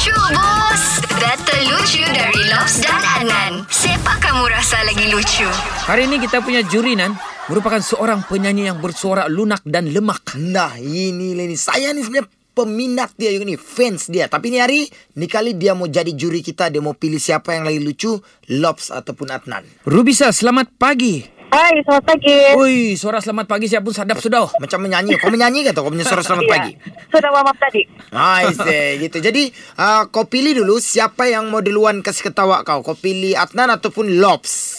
[0.00, 0.84] Lucu bos
[1.20, 5.44] Data lucu dari Lobs dan Adnan Siapa kamu rasa lagi lucu?
[5.84, 7.12] Hari ini kita punya juri Nan
[7.52, 10.40] merupakan seorang penyanyi yang bersuara lunak dan lemak.
[10.40, 11.52] Nah, ini Leni.
[11.52, 14.24] Saya ni sebenarnya peminat dia juga ni, fans dia.
[14.24, 14.88] Tapi ni hari,
[15.20, 18.16] ni kali dia mau jadi juri kita, dia mau pilih siapa yang lagi lucu,
[18.56, 19.68] Lobs ataupun Adnan.
[19.84, 21.39] Rubisa, selamat pagi.
[21.50, 22.38] Hai, selamat pagi.
[22.54, 24.54] Oi, suara selamat pagi siap pun sadap sudah.
[24.62, 25.18] Macam menyanyi.
[25.18, 25.82] Kau menyanyi kan tu?
[25.82, 26.72] Kau punya suara selamat Ya, pagi.
[27.10, 27.82] Sudah warm up tadi.
[27.90, 29.18] Nice eh, gitu.
[29.18, 32.86] Jadi uh, kau pilih dulu siapa yang mau duluan kasih ketawa kau.
[32.86, 34.78] Kau pilih Adnan ataupun Lobs.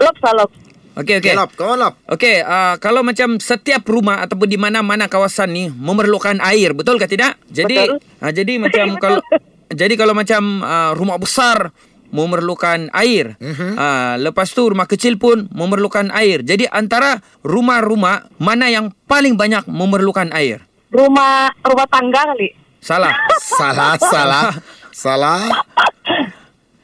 [0.00, 0.48] Lop salop.
[0.96, 1.30] Okey, okey.
[1.30, 1.34] Okay.
[1.36, 1.94] Lob, come on Lob.
[2.08, 7.04] Okey, uh, kalau macam setiap rumah ataupun di mana-mana kawasan ni memerlukan air, betul ke
[7.04, 7.36] tidak?
[7.52, 8.00] Jadi Betul.
[8.24, 9.20] Uh, jadi macam kalau
[9.68, 11.68] jadi kalau macam uh, rumah besar
[12.08, 13.36] memerlukan air.
[13.36, 13.72] Uh-huh.
[13.74, 16.40] Uh, lepas tu rumah kecil pun memerlukan air.
[16.40, 20.64] Jadi antara rumah-rumah mana yang paling banyak memerlukan air?
[20.88, 22.48] Rumah rumah tangga kali.
[22.78, 23.12] Salah.
[23.58, 24.48] Salah, salah.
[24.88, 25.40] salah.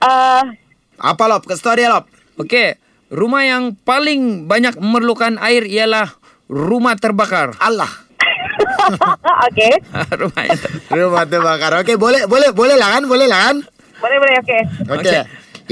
[0.01, 0.43] Eh,
[0.97, 1.45] Apa Lob?
[1.45, 2.05] Kasih tahu dia Lob.
[2.35, 2.75] Okey,
[3.09, 6.13] rumah yang paling banyak memerlukan air ialah
[6.47, 7.55] rumah terbakar.
[7.59, 7.89] Allah.
[9.51, 9.73] okey.
[10.21, 11.73] rumah ter- Rumah terbakar.
[11.83, 13.03] Okey, boleh boleh boleh lah kan?
[13.07, 13.57] Boleh lah kan?
[14.05, 14.63] Boleh boleh okey.
[14.85, 15.01] Okey.
[15.01, 15.23] Okey.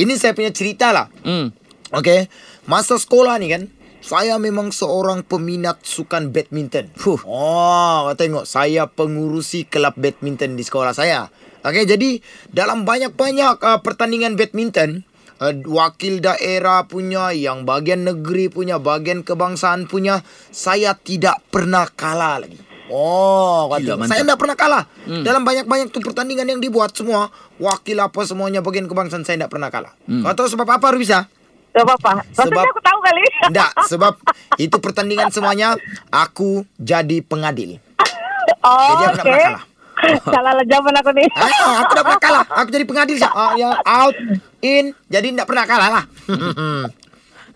[0.00, 1.12] Ini saya punya cerita lah.
[1.20, 1.52] Hmm.
[1.92, 2.33] Okey.
[2.64, 3.69] Masa sekolah ni kan,
[4.00, 6.88] saya memang seorang peminat sukan badminton.
[6.97, 7.20] Fuh.
[7.28, 11.28] Oh, kau tengok saya pengurusi kelab badminton di sekolah saya.
[11.60, 15.05] Okey, jadi dalam banyak-banyak uh, pertandingan badminton,
[15.38, 22.41] uh, wakil daerah punya, yang bagian negeri punya, bagian kebangsaan punya, saya tidak pernah kalah
[22.42, 22.72] lagi.
[22.86, 24.11] Oh, Gila, mantap.
[24.11, 24.84] saya tidak pernah kalah.
[25.05, 25.22] Hmm.
[25.22, 29.69] Dalam banyak-banyak tu pertandingan yang dibuat semua, wakil apa semuanya bagian kebangsaan saya tidak pernah
[29.69, 29.94] kalah.
[30.02, 30.22] Hmm.
[30.22, 31.30] Kau tahu sebab apa, Rubisa?
[31.70, 32.20] Tak apa-apa.
[32.27, 33.25] Rasanya Sebab- aku tahu kali.
[33.48, 34.12] Tidak, sebab
[34.56, 37.78] itu pertandingan semuanya aku jadi pengadil.
[38.58, 39.22] Oh, Jadi aku tak okey.
[39.25, 39.64] pernah kalah.
[40.34, 41.25] Salah lah jawaban aku ni.
[41.33, 42.44] Ah, aku tak pernah kalah.
[42.53, 43.16] Aku jadi pengadil.
[43.25, 44.14] Ah, yang out,
[44.60, 46.05] in, jadi tidak pernah kalah lah.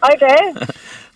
[0.04, 0.40] Okey.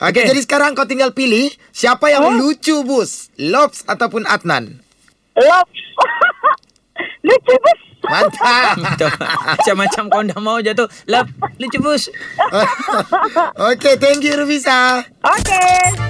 [0.01, 0.25] Okey, Okey.
[0.33, 3.29] jadi sekarang kau tinggal pilih siapa yang lucu, Bus.
[3.37, 4.81] Lobs ataupun Adnan.
[5.37, 5.69] Lop.
[7.27, 7.81] Lucu bos.
[8.01, 8.77] Mantap.
[9.61, 10.89] Macam-macam kau dah mau jatuh.
[11.05, 11.29] Lap,
[11.61, 12.09] lucu bus.
[13.71, 15.05] Okey, thank you Rubisa.
[15.21, 16.10] Okey.